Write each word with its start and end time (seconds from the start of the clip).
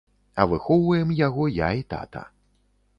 А 0.39 0.45
выхоўваем 0.53 1.13
яго 1.19 1.43
я 1.61 1.69
і 1.83 1.87
тата. 1.95 2.29